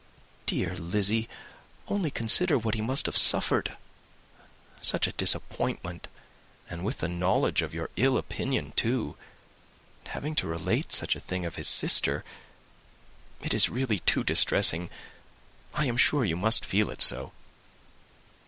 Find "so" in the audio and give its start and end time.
17.03-17.31